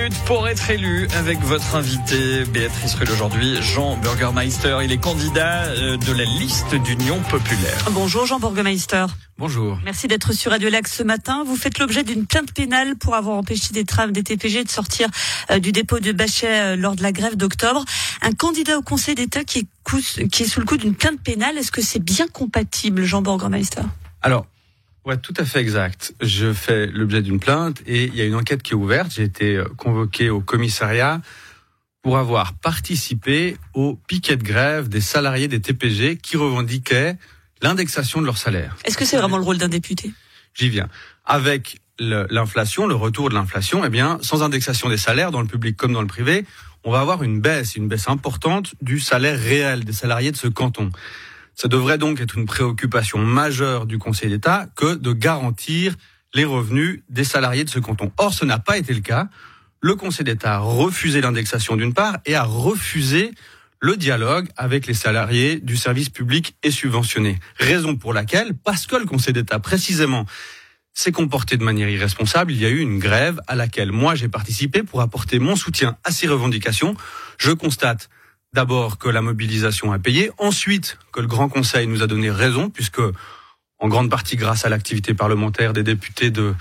minutes 0.00 0.24
pour 0.24 0.48
être 0.48 0.70
élu 0.70 1.08
avec 1.18 1.38
votre 1.40 1.74
invité 1.74 2.44
Béatrice 2.44 2.94
Rulle 2.94 3.10
aujourd'hui, 3.10 3.60
Jean 3.60 3.96
Burgermeister. 3.96 4.78
Il 4.82 4.92
est 4.92 4.98
candidat 4.98 5.64
euh, 5.64 5.96
de 5.96 6.12
la 6.12 6.24
liste 6.24 6.74
d'Union 6.74 7.20
populaire. 7.28 7.86
Bonjour 7.90 8.24
Jean 8.24 8.38
Burgermeister. 8.38 9.06
Bonjour. 9.36 9.78
Merci 9.84 10.08
d'être 10.08 10.32
sur 10.32 10.52
Radio 10.52 10.70
Lac 10.70 10.88
ce 10.88 11.02
matin. 11.02 11.44
Vous 11.44 11.56
faites 11.56 11.78
l'objet 11.78 12.02
d'une 12.02 12.26
plainte 12.26 12.52
pénale 12.52 12.96
pour 12.96 13.14
avoir 13.14 13.36
empêché 13.36 13.72
des 13.72 13.84
trams 13.84 14.12
des 14.12 14.22
TPG 14.22 14.64
de 14.64 14.70
sortir 14.70 15.08
euh, 15.50 15.58
du 15.58 15.72
dépôt 15.72 15.98
de 15.98 16.12
Bachet 16.12 16.46
euh, 16.48 16.76
lors 16.76 16.96
de 16.96 17.02
la 17.02 17.12
grève 17.12 17.36
d'octobre. 17.36 17.84
Un 18.22 18.32
candidat 18.32 18.78
au 18.78 18.82
Conseil 18.82 19.14
d'État 19.14 19.44
qui 19.44 19.68
qui 20.30 20.42
est 20.44 20.46
sous 20.46 20.60
le 20.60 20.66
coup 20.66 20.76
d'une 20.76 20.94
plainte 20.94 21.20
pénale. 21.20 21.58
Est-ce 21.58 21.72
que 21.72 21.82
c'est 21.82 22.02
bien 22.02 22.28
compatible, 22.28 23.02
Jean 23.02 23.22
Burgermeister? 23.22 23.82
Alors, 24.22 24.46
Ouais, 25.06 25.16
tout 25.16 25.34
à 25.36 25.44
fait 25.44 25.60
exact. 25.60 26.14
Je 26.20 26.52
fais 26.52 26.86
l'objet 26.86 27.22
d'une 27.22 27.40
plainte 27.40 27.82
et 27.86 28.04
il 28.04 28.14
y 28.14 28.20
a 28.20 28.24
une 28.24 28.34
enquête 28.34 28.62
qui 28.62 28.72
est 28.72 28.76
ouverte. 28.76 29.12
J'ai 29.14 29.22
été 29.22 29.56
euh, 29.56 29.64
convoqué 29.76 30.28
au 30.28 30.40
commissariat 30.40 31.20
pour 32.02 32.18
avoir 32.18 32.54
participé 32.54 33.56
au 33.74 33.98
piquet 34.06 34.36
de 34.36 34.42
grève 34.42 34.88
des 34.88 35.00
salariés 35.00 35.48
des 35.48 35.60
TPG 35.60 36.16
qui 36.16 36.36
revendiquaient 36.36 37.16
l'indexation 37.62 38.20
de 38.20 38.26
leur 38.26 38.38
salaire. 38.38 38.76
Est-ce 38.84 38.96
que 38.96 39.04
c'est 39.04 39.16
vraiment 39.16 39.36
le 39.36 39.44
rôle 39.44 39.58
d'un 39.58 39.68
député? 39.68 40.12
J'y 40.54 40.68
viens. 40.68 40.88
Avec 41.26 41.80
l'inflation, 41.98 42.86
le, 42.86 42.94
retour 42.94 43.28
de 43.28 43.34
l'inflation, 43.34 43.84
eh 43.84 43.90
bien, 43.90 44.18
sans 44.22 44.42
indexation 44.42 44.88
des 44.88 44.96
salaires 44.96 45.30
dans 45.30 45.42
le 45.42 45.46
public 45.46 45.76
comme 45.76 45.92
dans 45.92 46.00
le 46.00 46.06
privé, 46.06 46.46
on 46.84 46.90
va 46.90 47.00
avoir 47.00 47.22
une 47.22 47.40
baisse, 47.40 47.76
une 47.76 47.88
baisse 47.88 48.08
importante 48.08 48.74
du 48.80 49.00
salaire 49.00 49.38
réel 49.38 49.84
des 49.84 49.92
salariés 49.92 50.32
de 50.32 50.36
ce 50.36 50.48
canton. 50.48 50.90
Ça 51.60 51.68
devrait 51.68 51.98
donc 51.98 52.22
être 52.22 52.38
une 52.38 52.46
préoccupation 52.46 53.18
majeure 53.18 53.84
du 53.84 53.98
Conseil 53.98 54.30
d'État 54.30 54.66
que 54.76 54.94
de 54.94 55.12
garantir 55.12 55.94
les 56.32 56.46
revenus 56.46 57.02
des 57.10 57.22
salariés 57.22 57.64
de 57.64 57.68
ce 57.68 57.78
canton. 57.78 58.10
Or, 58.16 58.32
ce 58.32 58.46
n'a 58.46 58.58
pas 58.58 58.78
été 58.78 58.94
le 58.94 59.02
cas. 59.02 59.28
Le 59.82 59.94
Conseil 59.94 60.24
d'État 60.24 60.54
a 60.54 60.58
refusé 60.60 61.20
l'indexation 61.20 61.76
d'une 61.76 61.92
part 61.92 62.16
et 62.24 62.34
a 62.34 62.44
refusé 62.44 63.32
le 63.78 63.98
dialogue 63.98 64.48
avec 64.56 64.86
les 64.86 64.94
salariés 64.94 65.60
du 65.60 65.76
service 65.76 66.08
public 66.08 66.56
et 66.62 66.70
subventionné. 66.70 67.38
Raison 67.58 67.94
pour 67.94 68.14
laquelle, 68.14 68.54
parce 68.54 68.86
que 68.86 68.96
le 68.96 69.04
Conseil 69.04 69.34
d'État 69.34 69.58
précisément 69.58 70.24
s'est 70.94 71.12
comporté 71.12 71.58
de 71.58 71.62
manière 71.62 71.90
irresponsable, 71.90 72.52
il 72.52 72.58
y 72.58 72.64
a 72.64 72.70
eu 72.70 72.80
une 72.80 72.98
grève 72.98 73.38
à 73.48 73.54
laquelle 73.54 73.92
moi 73.92 74.14
j'ai 74.14 74.28
participé 74.28 74.82
pour 74.82 75.02
apporter 75.02 75.38
mon 75.38 75.56
soutien 75.56 75.98
à 76.04 76.10
ces 76.10 76.26
revendications. 76.26 76.94
Je 77.36 77.50
constate 77.50 78.08
D'abord 78.52 78.98
que 78.98 79.08
la 79.08 79.22
mobilisation 79.22 79.92
a 79.92 80.00
payé, 80.00 80.32
ensuite 80.38 80.98
que 81.12 81.20
le 81.20 81.28
Grand 81.28 81.48
Conseil 81.48 81.86
nous 81.86 82.02
a 82.02 82.08
donné 82.08 82.32
raison, 82.32 82.68
puisque 82.68 83.00
en 83.78 83.88
grande 83.88 84.10
partie 84.10 84.34
grâce 84.34 84.64
à 84.64 84.68
l'activité 84.68 85.14
parlementaire 85.14 85.72
des 85.72 85.84
députés 85.84 86.32
de 86.32 86.54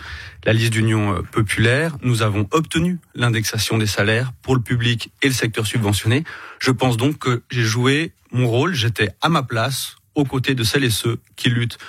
la 0.45 0.53
liste 0.53 0.71
d'union 0.71 1.15
euh, 1.15 1.21
populaire, 1.23 1.97
nous 2.03 2.21
avons 2.21 2.47
obtenu 2.51 2.99
l'indexation 3.15 3.79
des 3.79 3.87
salaires 3.87 4.31
pour 4.43 4.55
le 4.55 4.61
public 4.61 5.11
et 5.23 5.27
le 5.27 5.33
secteur 5.33 5.65
subventionné. 5.65 6.23
Je 6.59 6.69
pense 6.69 6.95
donc 6.95 7.17
que 7.17 7.41
j'ai 7.49 7.63
joué 7.63 8.13
mon 8.31 8.47
rôle, 8.47 8.75
j'étais 8.75 9.09
à 9.21 9.29
ma 9.29 9.41
place 9.41 9.95
aux 10.13 10.25
côtés 10.25 10.53
de 10.53 10.63
celles 10.63 10.83
et 10.83 10.91
ceux 10.91 11.17
qui 11.35 11.49
luttent 11.49 11.79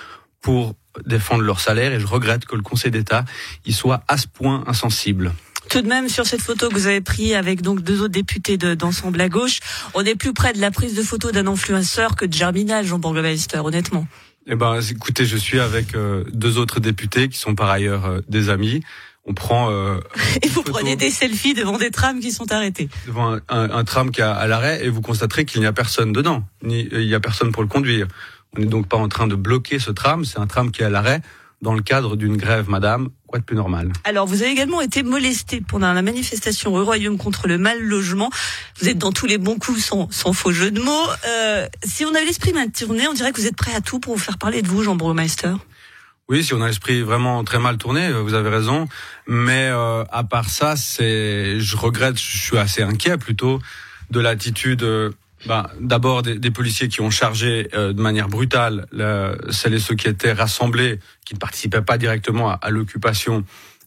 pour 0.41 0.73
défendre 1.05 1.43
leur 1.43 1.59
salaire 1.59 1.93
et 1.93 1.99
je 1.99 2.07
regrette 2.07 2.45
que 2.45 2.55
le 2.55 2.63
Conseil 2.63 2.89
d'État 2.89 3.23
y 3.65 3.71
soit 3.71 4.03
à 4.07 4.17
ce 4.17 4.27
point 4.27 4.63
insensible. 4.65 5.31
Tout 5.71 5.81
de 5.81 5.87
même, 5.87 6.09
sur 6.09 6.25
cette 6.25 6.41
photo 6.41 6.67
que 6.67 6.73
vous 6.73 6.87
avez 6.87 6.99
prise 6.99 7.31
avec 7.33 7.61
donc 7.61 7.81
deux 7.81 8.01
autres 8.01 8.11
députés 8.11 8.57
d'ensemble 8.57 9.21
à 9.21 9.29
gauche, 9.29 9.61
on 9.93 10.03
est 10.03 10.15
plus 10.15 10.33
près 10.33 10.51
de 10.51 10.59
la 10.59 10.69
prise 10.69 10.95
de 10.95 11.01
photo 11.01 11.31
d'un 11.31 11.47
influenceur 11.47 12.17
que 12.17 12.25
de 12.25 12.33
Germinal, 12.33 12.85
Jean 12.85 12.99
Bourgmeister, 12.99 13.59
honnêtement. 13.59 14.05
Eh 14.47 14.55
ben, 14.55 14.81
écoutez, 14.81 15.25
je 15.25 15.37
suis 15.37 15.61
avec 15.61 15.95
euh, 15.95 16.25
deux 16.33 16.57
autres 16.57 16.81
députés 16.81 17.29
qui 17.29 17.37
sont 17.37 17.55
par 17.55 17.69
ailleurs 17.69 18.05
euh, 18.05 18.19
des 18.27 18.49
amis. 18.49 18.83
On 19.23 19.33
prend. 19.33 19.71
Euh, 19.71 19.97
et 20.43 20.49
vous 20.49 20.61
prenez 20.61 20.97
des 20.97 21.09
selfies 21.09 21.53
devant 21.53 21.77
des 21.77 21.89
trams 21.89 22.19
qui 22.19 22.33
sont 22.33 22.51
arrêtés. 22.51 22.89
Devant 23.07 23.37
un, 23.47 23.83
tram 23.85 24.11
qui 24.11 24.19
est 24.19 24.25
à 24.25 24.47
l'arrêt 24.47 24.83
et 24.83 24.89
vous 24.89 25.01
constaterez 25.01 25.45
qu'il 25.45 25.61
n'y 25.61 25.67
a 25.67 25.73
personne 25.73 26.11
dedans, 26.11 26.43
ni 26.63 26.89
il 26.91 27.07
n'y 27.07 27.15
a 27.15 27.21
personne 27.21 27.53
pour 27.53 27.63
le 27.63 27.69
conduire. 27.69 28.07
On 28.57 28.59
n'est 28.59 28.65
donc 28.65 28.89
pas 28.89 28.97
en 28.97 29.07
train 29.07 29.27
de 29.27 29.35
bloquer 29.35 29.79
ce 29.79 29.91
tram. 29.91 30.25
C'est 30.25 30.39
un 30.39 30.47
tram 30.47 30.69
qui 30.69 30.81
est 30.81 30.85
à 30.85 30.89
l'arrêt 30.89 31.21
dans 31.61 31.73
le 31.73 31.81
cadre 31.81 32.15
d'une 32.15 32.37
grève, 32.37 32.69
madame. 32.69 33.09
Quoi 33.27 33.39
de 33.39 33.45
plus 33.45 33.55
normal? 33.55 33.91
Alors, 34.03 34.25
vous 34.25 34.41
avez 34.41 34.51
également 34.51 34.81
été 34.81 35.03
molesté 35.03 35.61
pendant 35.61 35.93
la 35.93 36.01
manifestation 36.01 36.75
au 36.75 36.83
Royaume 36.83 37.17
contre 37.17 37.47
le 37.47 37.57
mal 37.57 37.79
logement. 37.81 38.29
Vous 38.79 38.89
êtes 38.89 38.97
dans 38.97 39.11
tous 39.11 39.27
les 39.27 39.37
bons 39.37 39.57
coups, 39.57 39.83
sans, 39.83 40.09
sans 40.11 40.33
faux 40.33 40.51
jeu 40.51 40.71
de 40.71 40.81
mots. 40.81 41.07
Euh, 41.27 41.67
si 41.83 42.03
on 42.03 42.09
avait 42.09 42.25
l'esprit 42.25 42.51
mal 42.51 42.71
tourné, 42.71 43.07
on 43.07 43.13
dirait 43.13 43.31
que 43.31 43.39
vous 43.39 43.47
êtes 43.47 43.55
prêt 43.55 43.73
à 43.73 43.81
tout 43.81 43.99
pour 43.99 44.15
vous 44.15 44.21
faire 44.21 44.37
parler 44.37 44.61
de 44.61 44.67
vous, 44.67 44.83
Jean 44.83 44.95
Burmeister. 44.95 45.53
Oui, 46.27 46.43
si 46.43 46.53
on 46.53 46.61
a 46.61 46.67
l'esprit 46.67 47.01
vraiment 47.01 47.43
très 47.43 47.59
mal 47.59 47.77
tourné, 47.77 48.07
euh, 48.07 48.21
vous 48.21 48.33
avez 48.33 48.49
raison. 48.49 48.87
Mais 49.27 49.69
euh, 49.69 50.03
à 50.11 50.23
part 50.23 50.49
ça, 50.49 50.75
c'est, 50.75 51.59
je 51.59 51.77
regrette, 51.77 52.19
je 52.19 52.37
suis 52.37 52.57
assez 52.57 52.81
inquiet 52.81 53.17
plutôt 53.17 53.61
de 54.09 54.19
l'attitude 54.19 54.85
euh, 55.43 55.47
bah, 55.47 55.71
D'abord 55.79 56.21
des, 56.21 56.37
des, 56.37 56.51
policiers 56.51 56.87
qui 56.87 57.01
ont 57.01 57.09
chargé 57.09 57.69
euh, 57.73 57.93
de 57.93 58.01
manière 58.01 58.27
brutale 58.27 58.85
la, 58.91 59.33
celles 59.49 59.73
et 59.73 59.79
ceux 59.79 59.95
qui 59.95 60.07
étaient 60.07 60.33
rassemblés, 60.33 60.99
qui 61.25 61.33
ne 61.33 61.39
participaient 61.39 61.81
pas 61.81 61.97
directement 61.97 62.49
à, 62.49 62.53
à 62.53 62.69
l'occupation 62.69 63.43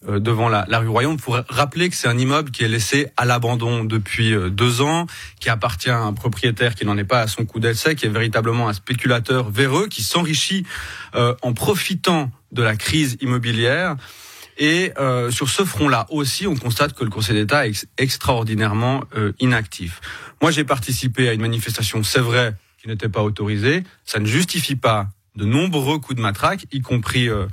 euh, 0.09 0.19
devant 0.19 0.49
la, 0.49 0.67
la, 0.69 0.81
rue 0.81 0.89
Royaume, 0.89 1.17
pour 1.17 1.41
rappeler 1.49 1.89
que 1.89 1.97
c'est 1.97 2.09
un 2.09 2.19
immeuble 2.19 2.51
qui 2.51 2.65
est 2.65 2.69
laissé 2.69 3.09
à 3.17 3.25
l'abandon 3.25 3.85
depuis 3.85 4.35
euh, 4.35 4.51
deux 4.51 4.83
ans, 4.83 5.07
qui 5.41 5.49
appartient 5.49 5.91
à 5.91 6.01
un 6.01 6.13
propriétaire 6.13 6.75
qui 6.75 6.85
n'en 6.85 6.99
est 6.99 7.05
pas 7.05 7.21
à 7.21 7.27
son 7.27 7.45
coup 7.45 7.61
d'essai, 7.61 7.95
qui 7.95 8.07
est 8.07 8.11
véritablement 8.11 8.69
un 8.69 8.75
spéculateur 8.75 9.51
véreux, 9.51 9.89
qui 9.89 10.03
s'enrichit 10.03 10.65
en 11.43 11.53
profitant 11.53 12.33
de 12.51 12.63
la 12.63 12.75
crise 12.75 13.17
immobilière. 13.21 13.97
Et 14.57 14.93
euh, 14.99 15.31
sur 15.31 15.49
ce 15.49 15.65
front-là 15.65 16.07
aussi, 16.11 16.47
on 16.47 16.57
constate 16.57 16.95
que 16.95 17.05
le 17.05 17.11
Conseil 17.11 17.35
d'État 17.35 17.67
est 17.67 17.87
extraordinairement 17.99 19.05
euh, 19.17 19.33
inactif. 19.41 20.01
Moi, 20.41 20.51
j'ai 20.51 20.65
participé 20.65 21.29
à 21.29 21.33
une 21.33 21.41
manifestation, 21.41 22.03
c'est 22.03 22.21
vrai, 22.21 22.55
qui 22.81 22.89
n'était 22.89 23.09
pas 23.09 23.23
autorisée. 23.23 23.83
Ça 24.05 24.21
ne 24.21 24.27
justifie 24.27 24.77
pas 24.77 25.09
de 25.37 25.45
nombreux 25.45 25.99
coups 25.99 26.17
de 26.17 26.21
matraque, 26.21 26.67
y 26.71 26.81
compris 26.81 27.29
euh, 27.29 27.47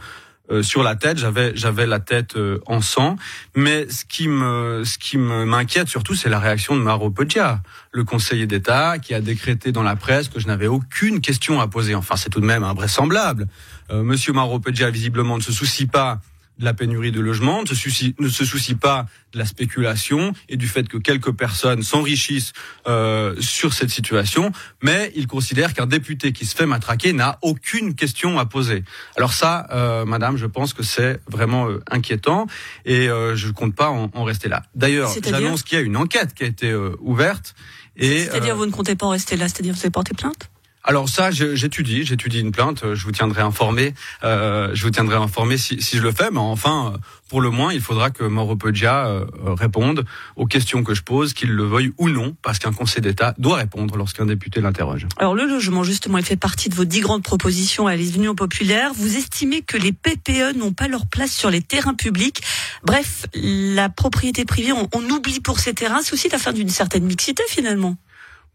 euh 0.52 0.62
sur 0.62 0.84
la 0.84 0.96
tête. 0.96 1.18
J'avais 1.18 1.54
j'avais 1.56 1.88
la 1.88 2.00
tête 2.00 2.36
euh, 2.36 2.60
en 2.68 2.82
sang. 2.82 3.16
Mais 3.56 3.90
ce 3.90 4.06
qui 4.06 4.28
me 4.28 4.84
ce 4.86 5.00
qui 5.00 5.18
m'inquiète 5.18 5.88
surtout, 5.88 6.14
c'est 6.14 6.30
la 6.30 6.40
réaction 6.40 6.76
de 6.76 6.82
Maro 6.82 7.10
Poggia, 7.10 7.64
le 7.92 8.04
conseiller 8.04 8.46
d'État, 8.46 9.00
qui 9.00 9.16
a 9.16 9.22
décrété 9.22 9.72
dans 9.72 9.84
la 9.84 9.96
presse 9.96 10.30
que 10.30 10.40
je 10.40 10.46
n'avais 10.46 10.68
aucune 10.68 11.22
question 11.22 11.60
à 11.60 11.68
poser. 11.68 11.96
Enfin, 11.96 12.18
c'est 12.18 12.30
tout 12.30 12.42
de 12.42 12.46
même 12.46 12.64
invraisemblable. 12.64 13.48
Monsieur 13.92 14.32
Maro 14.32 14.60
Poggia 14.60 14.90
visiblement 14.90 15.38
ne 15.38 15.42
se 15.42 15.52
soucie 15.52 15.86
pas 15.86 16.22
de 16.62 16.66
la 16.66 16.74
pénurie 16.74 17.12
de 17.12 17.20
logements, 17.20 17.62
ne 17.64 17.68
se, 17.68 17.76
soucie, 17.76 18.16
ne 18.20 18.30
se 18.30 18.46
soucie 18.46 18.76
pas 18.76 19.08
de 19.34 19.40
la 19.40 19.46
spéculation 19.46 20.34
et 20.48 20.58
du 20.58 20.68
fait 20.68 20.88
que 20.88 20.98
quelques 20.98 21.32
personnes 21.32 21.84
s'enrichissent 21.84 22.54
euh, 22.88 23.36
sur 23.40 23.74
cette 23.74 23.90
situation, 23.90 24.52
mais 24.82 25.12
il 25.16 25.28
considère 25.28 25.74
qu'un 25.74 25.88
député 25.88 26.32
qui 26.32 26.46
se 26.46 26.56
fait 26.56 26.66
matraquer 26.68 27.14
n'a 27.14 27.40
aucune 27.42 27.96
question 27.96 28.40
à 28.40 28.46
poser. 28.46 28.84
Alors 29.18 29.34
ça, 29.34 29.68
euh, 29.72 30.06
Madame, 30.06 30.38
je 30.38 30.46
pense 30.46 30.74
que 30.74 30.84
c'est 30.84 31.20
vraiment 31.28 31.68
euh, 31.68 31.84
inquiétant 31.90 32.48
et 32.86 33.10
euh, 33.10 33.36
je 33.36 33.48
ne 33.48 33.54
compte 33.54 33.76
pas 33.76 33.90
en, 33.90 34.12
en 34.14 34.24
rester 34.24 34.48
là. 34.48 34.64
D'ailleurs, 34.76 35.12
j'annonce 35.26 35.64
qu'il 35.64 35.78
y 35.78 35.82
a 35.82 35.84
une 35.84 35.98
enquête 35.98 36.34
qui 36.34 36.44
a 36.44 36.48
été 36.48 36.70
euh, 36.70 36.96
ouverte. 37.00 37.56
C'est-à-dire 38.00 38.56
vous 38.56 38.66
ne 38.66 38.72
comptez 38.72 38.96
pas 38.96 39.08
en 39.08 39.10
rester 39.10 39.36
là, 39.36 39.48
c'est-à-dire 39.48 39.74
vous 39.74 39.80
avez 39.80 39.90
porté 39.90 40.14
plainte? 40.14 40.50
Alors 40.84 41.10
ça, 41.10 41.30
j'étudie, 41.32 42.04
j'étudie 42.06 42.40
une 42.40 42.52
plainte. 42.52 42.94
Je 42.94 43.04
vous 43.04 43.12
tiendrai 43.12 43.42
informé. 43.42 43.94
Euh, 44.24 44.72
je 44.74 44.84
vous 44.84 44.90
tiendrai 44.90 45.16
informé 45.16 45.58
si, 45.58 45.80
je 45.80 46.02
le 46.02 46.12
fais. 46.12 46.32
Mais 46.32 46.40
enfin, 46.40 46.94
pour 47.30 47.40
le 47.40 47.52
moins, 47.52 47.72
il 47.72 47.82
faudra 47.82 48.10
que 48.10 48.24
Mauro 48.24 48.56
Poggia 48.56 49.06
euh, 49.08 49.26
réponde 49.46 50.06
aux 50.36 50.48
questions 50.48 50.84
que 50.84 50.96
je 50.96 51.04
pose, 51.04 51.34
qu'il 51.34 51.52
le 51.52 51.64
veuille 51.64 51.94
ou 52.00 52.10
non, 52.10 52.36
parce 52.42 52.58
qu'un 52.58 52.74
Conseil 52.74 53.02
d'État 53.02 53.36
doit 53.38 53.58
répondre 53.58 53.96
lorsqu'un 53.96 54.26
député 54.26 54.60
l'interroge. 54.60 55.08
Alors 55.18 55.36
le 55.36 55.46
logement, 55.46 55.84
justement, 55.84 56.18
il 56.18 56.26
fait 56.26 56.36
partie 56.36 56.70
de 56.70 56.76
vos 56.76 56.86
dix 56.86 57.02
grandes 57.02 57.24
propositions 57.24 57.86
à 57.86 57.96
l'Union 57.96 58.34
populaire. 58.34 58.92
Vous 58.96 59.18
estimez 59.18 59.62
que 59.62 59.78
les 59.78 59.92
PPE 59.92 60.58
n'ont 60.58 60.74
pas 60.74 60.88
leur 60.88 61.06
place 61.06 61.32
sur 61.32 61.52
les 61.52 61.62
terrains 61.62 61.94
publics. 61.94 62.42
Bref, 62.84 63.28
la 63.36 63.90
propriété 63.90 64.46
privée, 64.46 64.72
on, 64.72 64.90
on 64.94 65.10
oublie 65.12 65.42
pour 65.42 65.60
ces 65.60 65.76
terrains. 65.76 66.00
C'est 66.02 66.14
aussi 66.14 66.30
la 66.30 66.40
fin 66.40 66.54
d'une 66.54 66.70
certaine 66.70 67.04
mixité 67.04 67.44
finalement. 67.48 67.98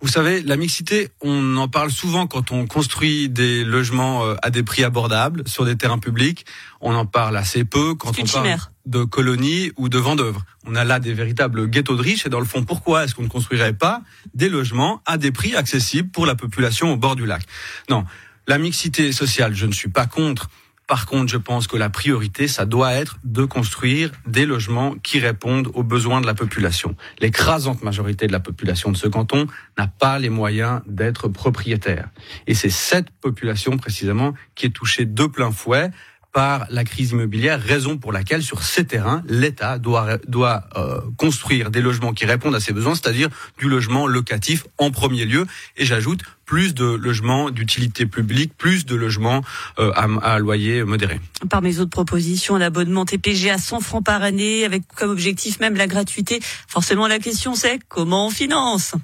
Vous 0.02 0.08
savez, 0.08 0.42
la 0.42 0.56
mixité, 0.56 1.08
on 1.22 1.56
en 1.56 1.68
parle 1.68 1.90
souvent 1.90 2.26
quand 2.26 2.52
on 2.52 2.66
construit 2.66 3.30
des 3.30 3.64
logements 3.64 4.26
euh, 4.26 4.34
à 4.42 4.50
des 4.50 4.62
prix 4.62 4.84
abordables 4.84 5.48
sur 5.48 5.64
des 5.64 5.76
terrains 5.76 5.98
publics. 5.98 6.44
On 6.82 6.94
en 6.94 7.06
parle 7.06 7.34
assez 7.36 7.64
peu 7.64 7.94
quand 7.94 8.12
on 8.18 8.24
parle 8.24 8.58
de 8.84 9.04
colonies 9.04 9.72
ou 9.76 9.88
de 9.88 9.98
vendœuvres. 9.98 10.44
On 10.66 10.74
a 10.74 10.84
là 10.84 11.00
des 11.00 11.14
véritables 11.14 11.70
ghettos 11.70 11.96
de 11.96 12.02
riches 12.02 12.26
et 12.26 12.28
dans 12.28 12.40
le 12.40 12.46
fond, 12.46 12.62
pourquoi 12.62 13.04
est-ce 13.04 13.14
qu'on 13.14 13.22
ne 13.22 13.28
construirait 13.28 13.72
pas 13.72 14.02
des 14.34 14.50
logements 14.50 15.00
à 15.06 15.16
des 15.16 15.32
prix 15.32 15.56
accessibles 15.56 16.10
pour 16.10 16.26
la 16.26 16.34
population 16.34 16.92
au 16.92 16.96
bord 16.96 17.16
du 17.16 17.24
lac? 17.24 17.42
Non, 17.88 18.04
la 18.46 18.58
mixité 18.58 19.12
sociale, 19.12 19.54
je 19.54 19.64
ne 19.64 19.72
suis 19.72 19.88
pas 19.88 20.06
contre 20.06 20.50
par 20.86 21.06
contre, 21.06 21.32
je 21.32 21.36
pense 21.36 21.66
que 21.66 21.76
la 21.76 21.90
priorité, 21.90 22.46
ça 22.46 22.64
doit 22.64 22.92
être 22.92 23.18
de 23.24 23.44
construire 23.44 24.12
des 24.26 24.46
logements 24.46 24.94
qui 25.02 25.18
répondent 25.18 25.68
aux 25.74 25.82
besoins 25.82 26.20
de 26.20 26.26
la 26.26 26.34
population. 26.34 26.94
L'écrasante 27.18 27.82
majorité 27.82 28.28
de 28.28 28.32
la 28.32 28.38
population 28.38 28.92
de 28.92 28.96
ce 28.96 29.08
canton 29.08 29.46
n'a 29.76 29.88
pas 29.88 30.20
les 30.20 30.30
moyens 30.30 30.82
d'être 30.86 31.26
propriétaire. 31.28 32.08
Et 32.46 32.54
c'est 32.54 32.70
cette 32.70 33.10
population 33.10 33.76
précisément 33.76 34.34
qui 34.54 34.66
est 34.66 34.70
touchée 34.70 35.06
de 35.06 35.26
plein 35.26 35.50
fouet 35.50 35.90
par 36.36 36.66
la 36.68 36.84
crise 36.84 37.12
immobilière, 37.12 37.58
raison 37.62 37.96
pour 37.96 38.12
laquelle 38.12 38.42
sur 38.42 38.62
ces 38.62 38.84
terrains, 38.84 39.22
l'État 39.26 39.78
doit, 39.78 40.18
doit 40.28 40.64
euh, 40.76 41.00
construire 41.16 41.70
des 41.70 41.80
logements 41.80 42.12
qui 42.12 42.26
répondent 42.26 42.54
à 42.54 42.60
ses 42.60 42.74
besoins, 42.74 42.94
c'est-à-dire 42.94 43.30
du 43.56 43.70
logement 43.70 44.06
locatif 44.06 44.66
en 44.76 44.90
premier 44.90 45.24
lieu. 45.24 45.46
Et 45.78 45.86
j'ajoute 45.86 46.20
plus 46.44 46.74
de 46.74 46.84
logements 46.84 47.48
d'utilité 47.48 48.04
publique, 48.04 48.52
plus 48.54 48.84
de 48.84 48.94
logements 48.94 49.42
euh, 49.78 49.90
à, 49.94 50.34
à, 50.34 50.38
loyer 50.38 50.84
modéré. 50.84 51.22
Par 51.48 51.62
mes 51.62 51.78
autres 51.78 51.88
propositions, 51.88 52.58
l'abonnement 52.58 53.06
TPG 53.06 53.48
à 53.48 53.56
100 53.56 53.80
francs 53.80 54.04
par 54.04 54.22
année, 54.22 54.66
avec 54.66 54.82
comme 54.94 55.08
objectif 55.08 55.58
même 55.58 55.74
la 55.74 55.86
gratuité. 55.86 56.40
Forcément, 56.68 57.08
la 57.08 57.18
question 57.18 57.54
c'est 57.54 57.78
comment 57.88 58.26
on 58.26 58.30
finance? 58.30 58.94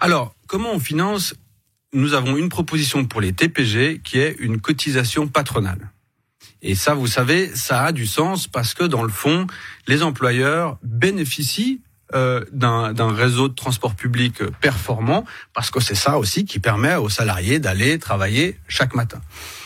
Alors, 0.00 0.34
comment 0.48 0.72
on 0.74 0.80
finance? 0.80 1.34
Nous 1.92 2.14
avons 2.14 2.36
une 2.36 2.48
proposition 2.48 3.04
pour 3.04 3.20
les 3.20 3.32
TPG 3.32 4.00
qui 4.02 4.18
est 4.18 4.34
une 4.40 4.60
cotisation 4.60 5.28
patronale. 5.28 5.92
Et 6.62 6.76
ça, 6.76 6.94
vous 6.94 7.08
savez, 7.08 7.50
ça 7.54 7.82
a 7.82 7.92
du 7.92 8.06
sens 8.06 8.46
parce 8.46 8.74
que 8.74 8.84
dans 8.84 9.02
le 9.02 9.08
fond, 9.08 9.46
les 9.88 10.02
employeurs 10.02 10.78
bénéficient 10.84 11.80
euh, 12.14 12.44
d'un 12.52 13.12
réseau 13.12 13.48
de 13.48 13.54
transport 13.54 13.96
public 13.96 14.44
performant 14.60 15.24
parce 15.54 15.70
que 15.70 15.80
c'est 15.80 15.96
ça 15.96 16.18
aussi 16.18 16.44
qui 16.44 16.60
permet 16.60 16.94
aux 16.94 17.08
salariés 17.08 17.58
d'aller 17.58 17.98
travailler 17.98 18.60
chaque 18.68 18.94
matin. 18.94 19.20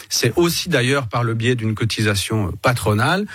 C'est 0.08 0.32
aussi 0.37 0.69
d'ailleurs 0.69 1.08
par 1.08 1.22
le 1.22 1.34
biais 1.34 1.54
d'une 1.54 1.75
cotisation 1.75 2.52
patronale 2.62 3.26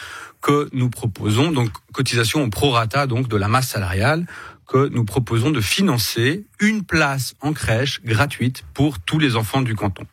que 0.41 0.69
nous 0.73 0.89
proposons, 0.89 1.51
donc 1.51 1.69
cotisation 1.93 2.43
au 2.43 2.49
prorata 2.49 3.05
donc 3.05 3.27
de 3.27 3.37
la 3.37 3.47
masse 3.47 3.67
salariale, 3.67 4.25
que 4.67 4.87
nous 4.87 5.03
proposons 5.03 5.51
de 5.51 5.61
financer 5.61 6.45
une 6.59 6.83
place 6.83 7.35
en 7.41 7.53
crèche 7.53 8.01
gratuite 8.03 8.63
pour 8.73 8.99
tous 8.99 9.19
les 9.19 9.35
enfants 9.35 9.61
du 9.61 9.75
canton 9.75 10.05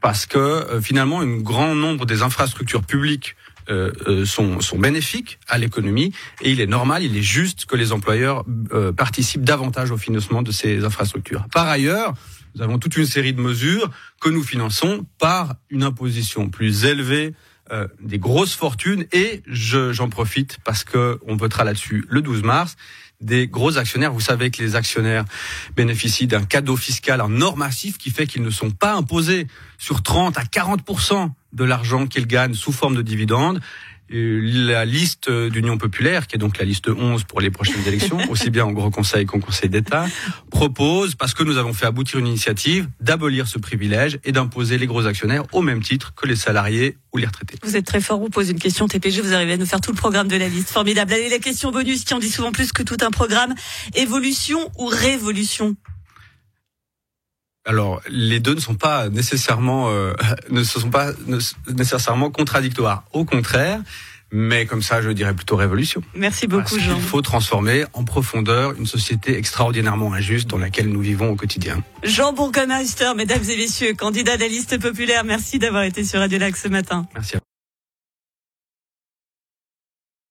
parce 0.00 0.26
que 0.26 0.38
euh, 0.38 0.80
finalement, 0.80 1.20
un 1.20 1.38
grand 1.38 1.74
nombre 1.74 2.06
des 2.06 2.22
infrastructures 2.22 2.82
publiques 2.82 3.36
euh, 3.68 3.92
euh, 4.06 4.24
sont, 4.24 4.60
sont, 4.60 4.78
bénéfiques 4.78 5.38
à 5.48 5.58
l'économie. 5.58 6.12
Et 6.40 6.50
il 6.50 6.60
est 6.60 6.66
normal, 6.66 7.02
il 7.02 7.16
est 7.16 7.22
juste 7.22 7.66
que 7.66 7.76
les 7.76 7.92
employeurs 7.92 8.44
participent 8.96 9.44
davantage 9.44 9.90
au 9.90 9.98
financement 9.98 10.42
de 10.42 10.52
ces 10.52 10.84
infrastructures. 10.84 11.44
Par 11.52 11.68
ailleurs, 11.68 12.14
nous 12.54 12.62
avons 12.62 12.78
toute 12.78 12.96
une 12.96 13.06
série 13.06 13.34
de 13.34 13.40
mesures 13.40 13.90
que 14.20 14.30
nous 14.30 14.42
finançons 14.42 15.04
par 15.18 15.54
une 15.68 15.82
imposition 15.82 16.48
plus 16.48 16.86
élevée 16.86 17.34
des 18.00 18.18
grosses 18.18 18.54
fortunes. 18.54 19.04
Et 19.12 19.42
j'en 19.46 20.08
profite 20.08 20.56
parce 20.64 20.82
que 20.82 21.18
on 21.26 21.36
votera 21.36 21.64
là-dessus 21.64 22.06
le 22.08 22.22
12 22.22 22.42
mars 22.42 22.76
des 23.20 23.48
gros 23.48 23.78
actionnaires. 23.78 24.12
Vous 24.12 24.20
savez 24.20 24.50
que 24.50 24.62
les 24.62 24.76
actionnaires 24.76 25.24
bénéficient 25.76 26.26
d'un 26.26 26.44
cadeau 26.44 26.76
fiscal 26.76 27.20
en 27.20 27.40
or 27.40 27.56
massif 27.56 27.98
qui 27.98 28.10
fait 28.10 28.26
qu'ils 28.26 28.42
ne 28.42 28.50
sont 28.50 28.70
pas 28.70 28.94
imposés 28.94 29.46
sur 29.78 30.02
30 30.02 30.38
à 30.38 30.44
40 30.44 30.80
de 31.52 31.64
l'argent 31.64 32.06
qu'ils 32.06 32.26
gagnent 32.26 32.54
sous 32.54 32.72
forme 32.72 32.94
de 32.94 33.02
dividendes. 33.02 33.60
La 34.10 34.84
liste 34.84 35.30
d'Union 35.30 35.76
populaire, 35.76 36.26
qui 36.26 36.36
est 36.36 36.38
donc 36.38 36.58
la 36.58 36.64
liste 36.64 36.88
11 36.88 37.24
pour 37.24 37.40
les 37.40 37.50
prochaines 37.50 37.86
élections, 37.86 38.18
aussi 38.30 38.50
bien 38.50 38.64
au 38.64 38.72
Gros 38.72 38.90
Conseil 38.90 39.26
qu'au 39.26 39.38
Conseil 39.38 39.68
d'État, 39.68 40.06
propose, 40.50 41.14
parce 41.14 41.34
que 41.34 41.42
nous 41.44 41.58
avons 41.58 41.72
fait 41.72 41.86
aboutir 41.86 42.18
une 42.18 42.26
initiative, 42.26 42.88
d'abolir 43.00 43.46
ce 43.48 43.58
privilège 43.58 44.18
et 44.24 44.32
d'imposer 44.32 44.78
les 44.78 44.86
gros 44.86 45.06
actionnaires 45.06 45.44
au 45.52 45.62
même 45.62 45.82
titre 45.82 46.14
que 46.14 46.26
les 46.26 46.36
salariés 46.36 46.96
ou 47.12 47.18
les 47.18 47.26
retraités. 47.26 47.58
Vous 47.62 47.76
êtes 47.76 47.86
très 47.86 48.00
fort, 48.00 48.18
vous 48.18 48.30
posez 48.30 48.52
une 48.52 48.58
question 48.58 48.88
TPG, 48.88 49.20
vous 49.20 49.34
arrivez 49.34 49.52
à 49.52 49.56
nous 49.56 49.66
faire 49.66 49.80
tout 49.80 49.92
le 49.92 49.96
programme 49.96 50.28
de 50.28 50.36
la 50.36 50.48
liste. 50.48 50.70
Formidable. 50.70 51.12
Allez, 51.12 51.28
la 51.28 51.38
question 51.38 51.70
bonus 51.70 52.04
qui 52.04 52.14
en 52.14 52.18
dit 52.18 52.30
souvent 52.30 52.52
plus 52.52 52.72
que 52.72 52.82
tout 52.82 52.98
un 53.02 53.10
programme. 53.10 53.54
Évolution 53.94 54.70
ou 54.78 54.86
révolution? 54.86 55.76
Alors, 57.68 58.00
les 58.08 58.40
deux 58.40 58.54
ne 58.54 58.60
sont 58.60 58.76
pas 58.76 59.10
nécessairement 59.10 59.90
euh, 59.90 60.14
ne 60.50 60.64
sont 60.64 60.88
pas 60.88 61.10
nécessairement 61.68 62.30
contradictoires. 62.30 63.04
Au 63.12 63.26
contraire, 63.26 63.82
mais 64.32 64.64
comme 64.64 64.80
ça, 64.80 65.02
je 65.02 65.10
dirais 65.10 65.34
plutôt 65.34 65.56
révolution. 65.56 66.02
Merci 66.14 66.46
beaucoup, 66.46 66.78
Jean. 66.78 66.96
Il 66.96 67.02
faut 67.02 67.20
transformer 67.20 67.84
en 67.92 68.04
profondeur 68.04 68.72
une 68.78 68.86
société 68.86 69.36
extraordinairement 69.36 70.14
injuste 70.14 70.48
dans 70.48 70.56
laquelle 70.56 70.88
nous 70.88 71.00
vivons 71.00 71.28
au 71.30 71.36
quotidien. 71.36 71.82
Jean 72.04 72.32
Bourgommeister, 72.32 73.12
mesdames 73.14 73.44
et 73.46 73.56
messieurs, 73.58 73.92
candidat 73.92 74.36
de 74.36 74.42
la 74.42 74.48
liste 74.48 74.80
populaire, 74.80 75.24
merci 75.24 75.58
d'avoir 75.58 75.82
été 75.82 76.04
sur 76.04 76.20
Radio 76.20 76.38
Lac 76.38 76.56
ce 76.56 76.68
matin. 76.68 77.06
Merci. 77.14 77.36